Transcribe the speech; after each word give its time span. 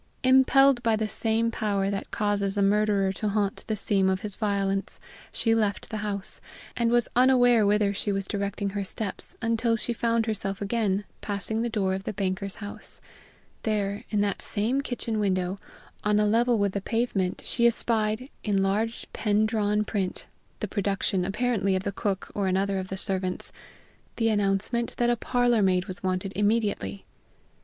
Impelled 0.23 0.81
by 0.81 0.95
the 0.95 1.07
same 1.07 1.51
power 1.51 1.91
that 1.91 2.09
causes 2.09 2.57
a 2.57 2.63
murderer 2.63 3.11
to 3.11 3.29
haunt 3.29 3.63
the 3.67 3.75
scene 3.75 4.09
of 4.09 4.21
his 4.21 4.35
violence, 4.35 4.99
she 5.31 5.53
left 5.53 5.91
the 5.91 5.97
house, 5.97 6.41
and 6.75 6.89
was 6.89 7.07
unaware 7.15 7.67
whither 7.67 7.93
she 7.93 8.11
was 8.11 8.25
directing 8.27 8.71
her 8.71 8.83
steps 8.83 9.37
until 9.43 9.75
she 9.77 9.93
found 9.93 10.25
herself 10.25 10.59
again 10.59 11.03
passing 11.21 11.61
the 11.61 11.69
door 11.69 11.93
of 11.93 12.03
the 12.03 12.13
banker's 12.13 12.55
house; 12.55 12.99
there, 13.61 14.03
in 14.09 14.21
that 14.21 14.41
same 14.41 14.81
kitchen 14.81 15.19
window, 15.19 15.59
on 16.03 16.19
a 16.19 16.25
level 16.25 16.57
with 16.57 16.71
the 16.71 16.81
pavement, 16.81 17.43
she 17.45 17.67
espied, 17.67 18.31
in 18.43 18.63
large 18.63 19.05
pen 19.13 19.45
drawn 19.45 19.83
print, 19.85 20.25
the 20.61 20.67
production 20.67 21.23
apparently 21.23 21.75
of 21.75 21.83
the 21.83 21.91
cook 21.91 22.31
or 22.33 22.47
another 22.47 22.79
of 22.79 22.87
the 22.87 22.97
servants, 22.97 23.51
the 24.15 24.29
announcement 24.29 24.97
that 24.97 25.11
a 25.11 25.15
parlor 25.15 25.61
maid 25.61 25.85
was 25.85 26.01
wanted 26.01 26.33
immediately. 26.35 27.05